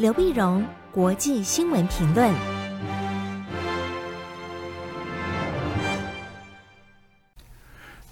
[0.00, 2.32] 刘碧荣，国际新闻评论。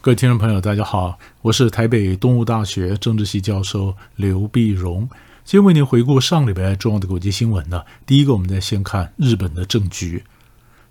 [0.03, 5.09] 各位听众朋友，大家好，我是台北东吴大学政治系教授刘碧荣。
[5.45, 7.83] 今天为您回顾上礼拜重要的国际新闻呢。
[8.05, 10.23] 第一个，我们再先看日本的政局。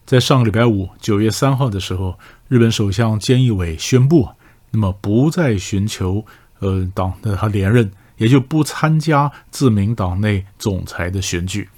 [0.04, 2.18] 在上个礼拜五，九月三号的时候，
[2.48, 4.30] 日本首相菅义伟宣布，
[4.72, 6.26] 那么不再寻求
[6.58, 7.92] 呃党的他连任。
[8.18, 11.70] 也就不参加自民党内总裁的选举。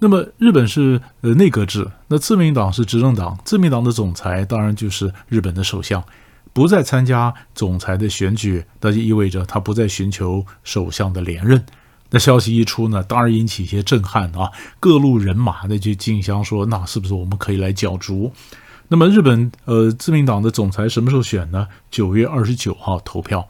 [0.00, 6.04] 那么日本是呃内阁制，那自民党是执政党，自民党的总裁当然就是日本的首相，
[6.52, 11.64] 不再参加总裁的选举，那就意味着他不再寻求首相的连任。
[12.10, 18.32] 那消息一出呢，当然引起一些震撼啊，各路人马那就竞相说，那是不是我们可以来角逐？
[18.86, 21.66] 那么日本呃自民党的总裁什么时候选呢？
[21.90, 23.48] 九月二十九号投票。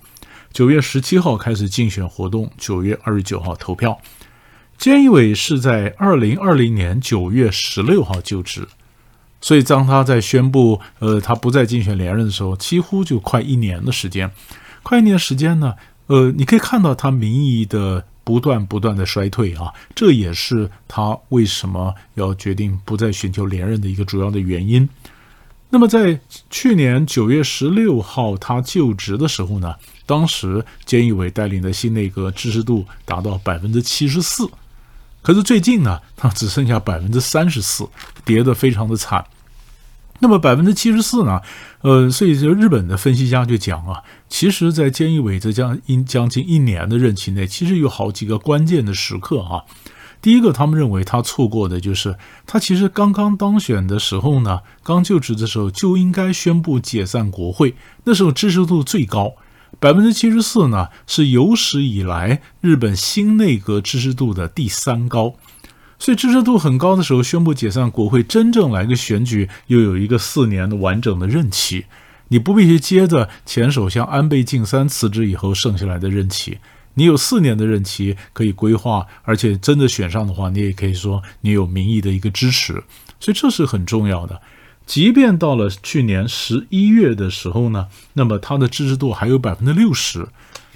[0.52, 4.00] 九月十七号开始竞选活动，九月二十九号投票。
[4.78, 8.66] 菅义伟是在二零二零年九月十六号就职，
[9.40, 14.30] 所以当他在宣布呃他不再竞选连任的时候，几乎就快一年的时间。
[14.82, 15.74] 快一年时间呢，
[16.06, 24.88] 呃，你可以看到他民意的不断不断的衰退啊，这也是他为什么要决定不再寻求连任的一个主要的原因。
[25.70, 29.74] 那么在去年九月十六号他就职的时候呢，
[30.06, 34.48] 当时菅义伟带领的新内阁支持度达到百分之七十四，
[35.20, 37.86] 可是最近呢，他只剩下百分之三十四，
[38.24, 39.24] 跌得非常的惨。
[40.20, 41.40] 那么百分之七十四呢，
[41.82, 49.62] 呃，所以就日本的分析家就讲啊，其实，在菅义伟这将近将近一年的任期内，其实有好几个关键的时刻啊。
[50.20, 59.34] 第一个，他们认为他错过的就是他其实刚刚当选的时候呢，刚就职的时候就应该宣布解散国会，那时候支持度最高，
[59.78, 65.34] 百分之七十四呢，是有史以来日本新内阁支持度的第三高，
[66.00, 71.86] 所以支持度很高的时候宣布解散国会，真正来个选举又有一个四年的完整的任期，
[72.28, 76.58] 你不必去接着前首相安倍晋三辞职以后剩下来的任期。
[76.94, 82.82] 你有四年的任期可以规划，而且真的选上的话，你也可以说你有民意的一个支持，
[83.20, 84.40] 所以这是很重要的。
[84.84, 90.26] 即便到了去年十一月的时候呢，那么他的支持度还有百分之六十，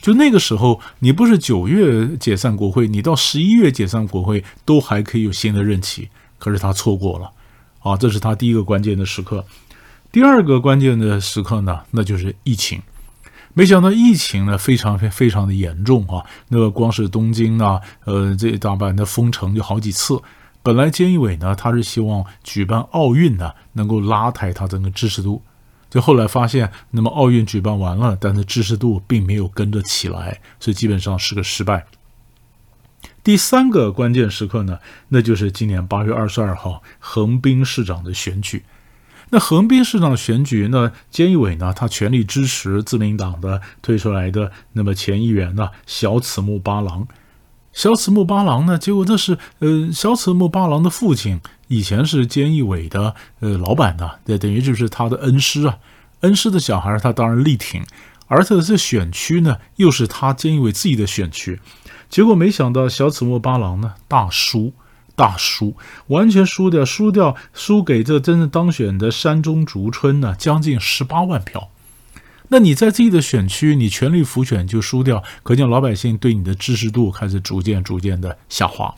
[0.00, 6.08] 就那个时候你不是九月解散国会，你到十一月解散国会都还可以有新的任期，
[6.38, 7.30] 可是他错过了，
[7.80, 9.44] 啊，这是他第一个关键的时刻。
[10.12, 12.82] 第二个关键的时刻呢，那就是疫情。
[13.54, 16.24] 没想到疫情呢，非常非常的严重啊！
[16.48, 20.18] 那个光是东京啊，呃，这大半的封城就好几次。
[20.62, 25.42] 本来菅义伟呢，他是希望举办奥运呢，能够拉抬他整个支持度。
[25.90, 31.84] 就后来发现，那么奥运举办完了，但是支持度并没有跟着起来，所以基本上是个失败。
[33.22, 38.64] 第三个关键时刻呢，那就是今年八月二十二号横滨市长的选举。
[39.34, 47.08] 那横滨市长选举，呢菅义伟呢，他全力支持自民党的推出来的那么前议员呢，小此木八郎。
[47.72, 55.78] 小此木八郎呢，结果这是呃，小此木八郎的父亲以前是菅义伟的呃老板呢，这等于就是他的恩师啊，
[56.20, 57.82] 恩师的小孩，他当然力挺，
[58.26, 61.58] 而他的这选区呢，又是他菅义伟自己的选区，
[62.10, 64.74] 结果没想到小此木八郎呢大输。
[65.22, 65.76] 大输，
[66.08, 71.70] 完全输掉，输掉，输给这真正当选的山中竹春呢，将近十八万票。
[72.48, 78.92] 那你在自己的选区，你全力辅选就输掉，可见老百姓对你的支持度开始逐渐逐渐的下滑，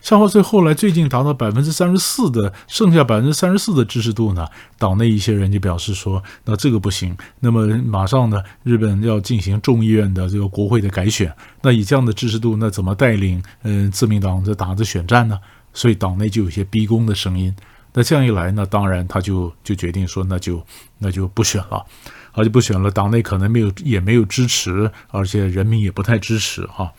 [0.00, 0.26] 下滑。
[0.26, 4.48] 最后来最近达到百分之三十四的，剩下百分之三十四的支持度呢，
[4.78, 7.14] 党内一些人就表示说，那这个不行。
[7.40, 15.38] 那么马上呢，日本要进行众议院的这个国会的改选，那以这样的支持度，那怎么带领嗯自民党在打着选战呢？
[15.76, 17.54] 所以党内就有些逼宫的声音，
[17.92, 20.64] 那这样一来呢，当然他就就决定说，那就
[20.98, 21.84] 那就不选了，
[22.32, 26.94] 而且不选了，党内可能没有也没有支持，而且人民也不太支持哈。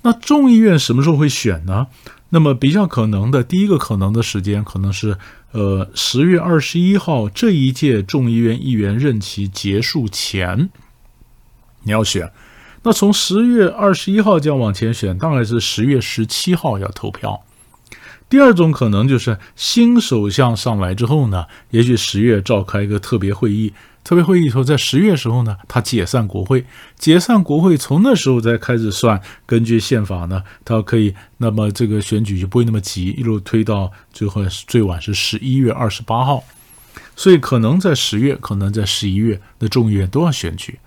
[0.00, 1.88] 那众议院什么时候会选呢？
[2.30, 5.18] 那么比较可能的第一个可能的时间，可能是
[5.52, 10.70] 呃十月二十一号这一届众议院议员任期结束前，
[11.82, 12.32] 你要选。
[12.84, 17.42] 那从十月二十一号这样往前选，当然是十月十七号要投票。
[18.28, 23.72] 第二种可能就是新首相上来之后呢，也许十月召开一个特别会议，
[24.04, 26.66] 特别会议以后在十月时候呢，他解散国会，
[26.98, 36.44] 解散国会从那时候再开始算，根据宪法呢，他可以，那么这个选举就不会那么急，一路推到最后最晚是十一月二十八号，
[37.16, 40.78] 所以可能在十月，可能在十一月的众议院都要选举。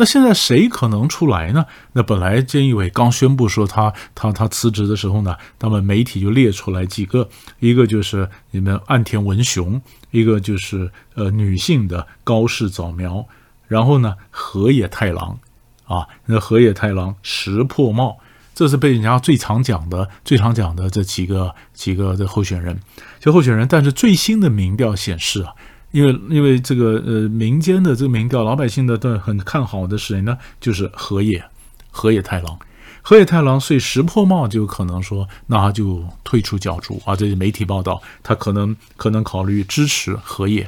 [0.00, 1.66] 那现在谁可能出来呢？
[1.92, 13.26] 那本来菅义伟刚宣布说他他他辞职的时候呢，他们媒体就列出来几个，一个就是你们岸田文雄，一个就是呃女性的高市早苗，
[13.68, 15.38] 然后呢河野太郎，
[15.84, 18.20] 啊，那河野太郎石破茂，
[18.54, 22.80] 这是被人家最常讲的最常讲的这几个几个的候选人，
[23.18, 25.52] 这候选人，但是最新的民调显示啊。
[25.92, 30.38] 因为因为这个呃民间的这个民调，老百姓的都很看好的谁呢？
[30.60, 31.44] 就是河野，
[31.90, 32.58] 河野太郎，
[33.02, 37.16] 河野太郎，所以石破茂就可能说，那他就退出角逐啊。
[37.16, 40.66] 这是媒体报道，他可能可能考虑支持河野。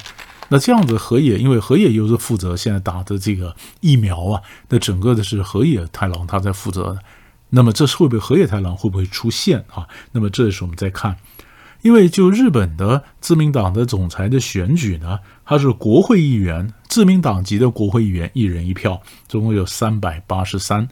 [0.48, 6.98] 那这样子，河野因为河野又是负责现在打的这个疫苗啊，那整个的是河野太郎他在负责的。
[7.50, 9.86] 那么这是会不会河野太郎会不会出现啊？
[10.12, 11.16] 那么这是我们再看。
[11.82, 20.88] 因为就日本的自民党的总裁的选举呢，他是国会议员，自民党籍的国会议员一人一票，总共有三百八十三。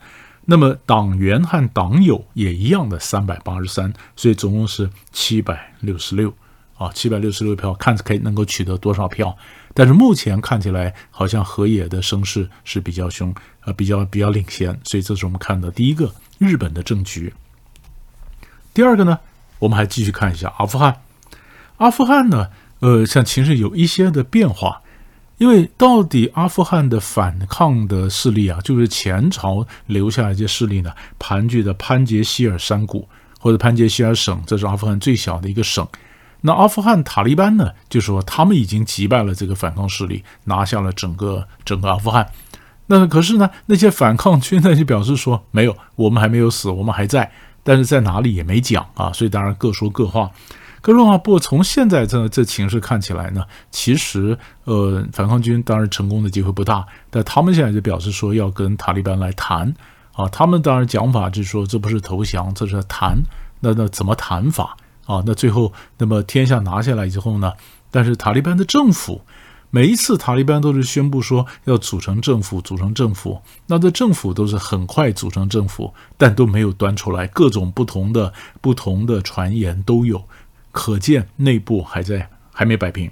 [0.46, 6.34] 那么党员和党友也一样的三百八十三，所以总共是七百六十六
[6.76, 9.36] 啊，七百六十六票，看可以能够取得多少票？
[9.74, 13.32] 但是目前看起来好像河野的声势是比较凶，
[13.64, 17.32] 呃，比较比较领先，所以这是我们看的第一个日本的政局。
[18.74, 19.20] 第二个呢？
[19.60, 20.96] 我们还继续看一下阿富汗，
[21.76, 22.48] 阿富汗呢，
[22.80, 24.82] 呃，像情势有一些的变化，
[25.38, 33.08] 因为到底阿富汗的反抗的势力啊，就是前朝留下来这些势力呢，盘踞的潘杰希尔山谷
[33.38, 35.86] 或者潘杰希尔省，这是阿富汗最小的一个省。
[36.42, 42.26] 那阿富汗塔利班呢，就说他们已经击败了这个反抗势力，拿下了整个整个阿富汗。
[42.86, 47.30] 那可是呢，那些反抗军呢就表示说，没有，我们还没有死，我们还在。
[47.62, 50.30] 但是在哪里也没讲啊，所以当然各说各话。
[50.82, 59.74] 各说话，不过从现在这这情势看起来呢，其实呃反抗军当然成功的机会不大，但他们现在就表示说要跟塔利班来谈
[60.12, 60.26] 啊。
[60.30, 63.18] 他们当然讲法就是说这不是投降，这是谈。
[63.60, 64.74] 那那怎么谈法
[65.04, 65.22] 啊？
[65.26, 67.52] 那最后那么天下拿下来之后呢？
[67.90, 69.20] 但是塔利班的政府。
[69.72, 80.24] 每一次塔利班都是宣布说要组成政府，组成政府，那这政府都是很快组成政府，但都没有端出来，各种不同的不同的传言都有，
[80.72, 83.08] 可见内部还在还没摆平，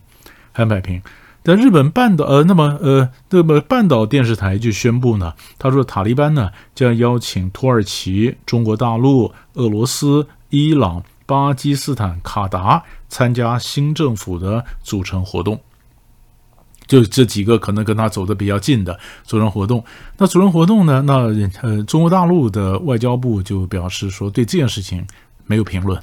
[0.50, 1.00] 还没摆平。
[1.44, 15.58] 但日本半岛呃，那么呃，那么半岛电视台就宣布呢，他说塔利班呢将邀请土耳其、中国大陆、俄罗斯、伊朗、巴基斯坦、卡达参加新政府的组成活动。
[16.88, 19.84] 就这几个可能跟他走得比较近的组成活动，
[20.16, 21.02] 那组成活动呢？
[21.02, 21.28] 那
[21.62, 25.06] 呃，中国大陆的外交部就表示说，对这件事情
[25.44, 26.02] 没有评论，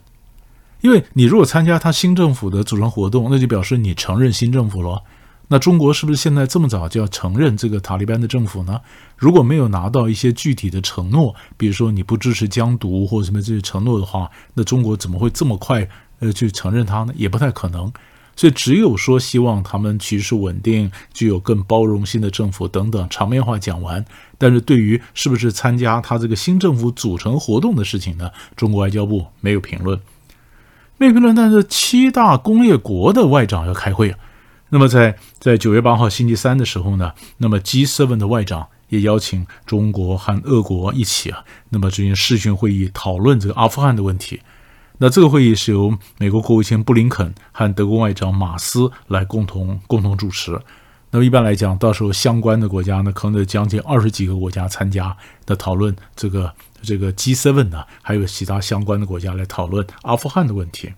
[0.81, 5.01] 因为你如果参加他新政府的组成活动，那就表示你承认新政府了。
[5.47, 8.79] 那中国是不是现在这么早就要承认这个塔利班的政府呢？
[9.15, 15.87] 如果没有拿到一些具体的承诺，比如说你不支持疆独或什么这些承诺的话，那中国怎么会这么快
[16.19, 17.13] 呃去承认他呢？
[17.15, 17.91] 也不太可能。
[18.35, 24.03] 所以只有说希望他们局势稳定，具有更包容性的政府等等场面话讲完，
[24.37, 29.99] 但是对于是不是参加他这个新政府组成活动的事情呢，中国外交部没有评论，
[30.97, 31.33] 没评论。
[31.33, 34.19] 但是七大工业国的外长要开会啊，
[34.69, 44.41] 那么在在九月八号星期三的时候呢，那么 G7 的外长也邀请中国和俄国一起啊，那么进行视讯会议讨论这个阿富汗的问题。
[44.97, 50.59] 那这个会议是由美国国务卿布林肯和德国外长马斯来共同共同主持。
[51.11, 60.93] 那么一般来讲，到时候相关的国家呢，可能得将近二十几个国家参加的讨论这个这个 G7 呢，还有其他相关的国家来讨论阿富汗的问题。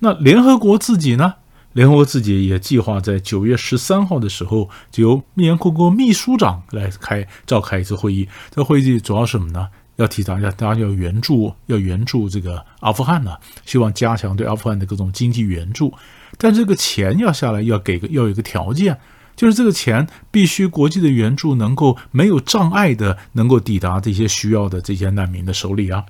[0.00, 1.34] 那联合国自己呢？
[1.72, 8.28] 联合国自己也计划在九月十三号的时候，就由联合国秘书长来开召开一次会议。
[8.50, 9.68] 这会议主要是什么呢？
[10.00, 15.92] 要提倡一下，大家要援助，要援助这个阿富汗呢，希望加强对阿富汗的各种经济援助。
[16.38, 18.98] 但这个钱要下来，要给个要有个条件，
[19.36, 26.04] 就是这个钱必须国际的援助能够没有障碍的，能够抵达这些需要的这些难民的手里啊。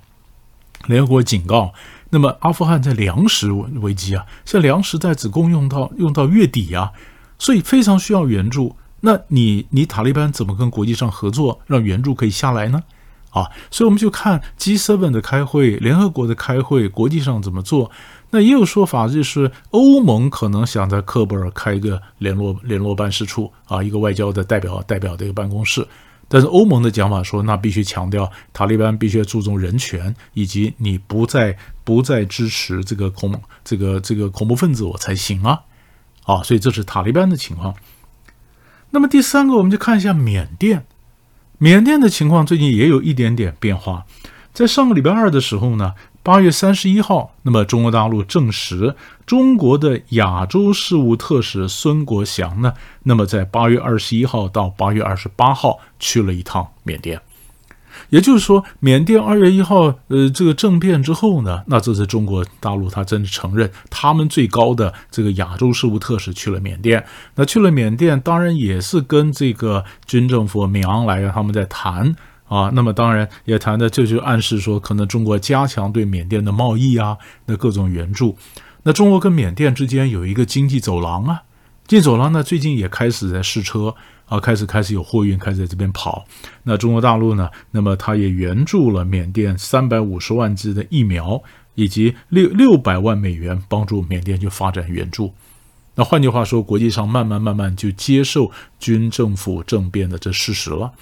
[0.86, 1.74] 联合国警告，
[2.10, 6.92] 那么阿富汗在粮食危机啊，像粮食在只供用到用到月底啊，
[7.38, 8.76] 所以非常需要援助。
[9.00, 12.82] 那你你塔利班怎么跟国际上合作，让援助可以下来呢？
[13.30, 17.90] 啊，所以我们就看 G7 的开会，联合国的开会，国际上怎么做？
[18.30, 25.86] 那也有说法，就是欧盟可能想在喀布尔开一个联络联络办事处啊，一个外交的代表代表的一个办公室。
[26.28, 35.62] 但是欧盟的讲法说，那必须强调塔利班必须要注重人权，以及你不再不再支持这个恐这个这个恐怖分子我才行啊。
[36.24, 37.74] 啊，所以这是塔利班的情况。
[38.90, 40.86] 那么第三个，我们就看一下缅甸。
[41.62, 44.06] 缅甸的情况最近也有一点点变化，
[44.54, 57.20] 在上个礼拜二的时候呢，八月三十一号，那么中国大陆证实，中国的亚洲事务特使孙国祥呢，那么在八月二十一号到八月二十八号去了一趟缅甸。
[58.08, 67.04] 也就是说，缅甸二月一号，呃，这个政变之后呢，那这是中国大陆他真的承认，他们最高的这个亚洲事务特使去了缅甸。
[67.34, 72.14] 那去了缅甸，当然也是跟这个军政府敏昂莱啊他们在谈
[72.48, 72.70] 啊。
[72.72, 77.16] 那么当然也谈的，这就暗示说，可能中国加强对缅甸的贸易啊，
[77.46, 78.36] 那各种援助。
[78.82, 81.42] 那中国跟缅甸之间有一个经济走廊啊，
[81.86, 83.94] 经济走廊呢，最近也开始在试车。
[84.30, 86.24] 啊，开始开始有货运开始在这边跑。
[86.62, 87.50] 那中国大陆呢？
[87.72, 91.42] 那么它也援助了缅甸三百五十万剂的疫苗，
[91.74, 95.34] 以及六六百万美元帮助缅甸去发展援助。
[95.96, 100.92] 那换句话说，国际上慢慢慢慢就接受军政府政变的这事实了。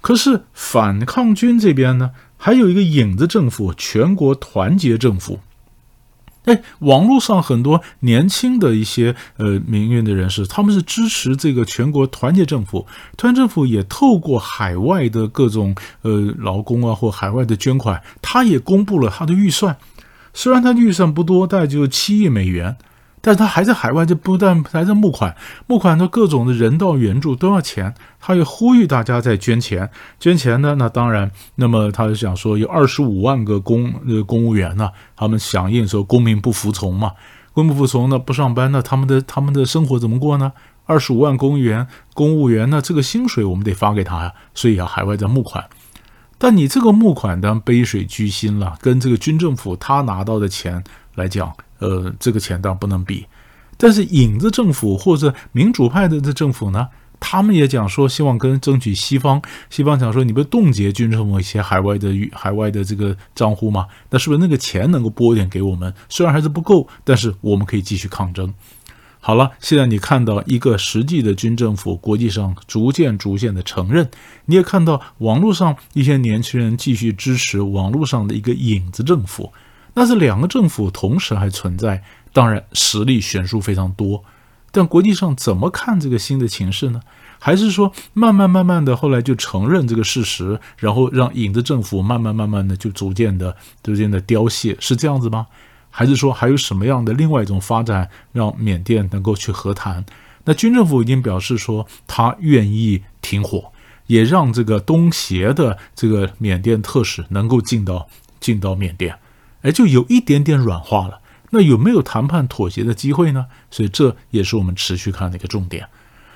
[0.00, 5.40] 可是反抗军这边呢，还有一个影子政府——全国团结政府。
[6.44, 12.86] 哎，网络上很多年轻的一些呃民运的人士，他们是支持这个全国团结政府。
[13.16, 19.76] 团结政府也透过海外的各种呃劳工啊或海外的捐款，他也公布了他的预算。
[20.32, 22.76] 虽然他的预算不多，大概就七亿美元。
[23.26, 25.34] 但是他还在海外，就不但还在募款，
[25.66, 29.88] 募款的各种的人道援助都要钱，他也呼吁大家在捐钱，
[30.20, 37.12] 捐钱呢，那当然，那么他就想说，有二十五万个公呃公务员呢，他们响应说公民不服从嘛，
[37.54, 40.52] 公民不服从呢，不上班，那他们的他们的生活怎么过呢？
[40.84, 45.64] 二十五万公务员，公务员呢，这个薪水我们得发给他呀，所以啊，海外在募款，
[46.44, 50.84] 但你这个募款当然杯水车薪了，跟这个军政府他拿到的钱
[51.14, 51.50] 来讲。
[51.78, 53.26] 呃，这个钱当然不能比，
[53.78, 63.86] 但是影子政府或者民主派的这政府呢，他们也讲说希望跟争取西方，西方讲说你不冻结军政府一些海外的海外的这个账户吗？
[64.10, 65.92] 那是不是那个钱能够拨一点给我们？
[66.10, 68.52] 虽然还是不够，但是我们可以继续抗争。
[69.26, 74.10] 好了，现在你看到一个实际的军政府，国际上逐渐逐渐的承认，
[74.44, 79.50] 你也看到网络上一些年轻人继续支持网络上的一个影子政府。
[79.94, 82.04] 那是两个政府同时还存在，
[82.34, 84.22] 当然实力悬殊非常多，
[84.70, 87.00] 但国际上怎么看这个新的情势呢？
[87.38, 95.46] 还是说慢慢慢慢的后来就承认这个事实，然后让影子政府慢慢慢慢的就逐渐的逐渐的凋谢，是这样子吗？
[95.96, 100.04] 还是说还有什么样的另外一种发展，让缅甸能够去和谈？
[100.44, 103.72] 那军政府已经表示说他愿意停火，
[104.08, 108.08] 也让这个东协的这个缅甸特使能够进到
[108.40, 109.16] 进到缅甸。
[109.62, 111.20] 哎，就有一点点软化了。
[111.50, 113.46] 那有没有谈判妥协的机会呢？
[113.70, 115.86] 所以这也是我们持续看的一个重点。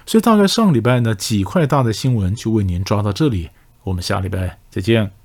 [0.07, 3.51] 所以大概上礼拜呢，几块大的新闻就为您抓到这里。
[3.83, 5.18] 我们下礼拜再见。